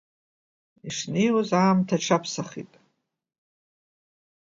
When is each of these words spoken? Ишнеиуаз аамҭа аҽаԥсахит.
Ишнеиуаз 0.87 1.49
аамҭа 1.61 1.97
аҽаԥсахит. 1.99 2.71